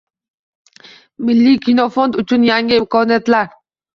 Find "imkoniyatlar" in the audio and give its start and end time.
2.83-3.55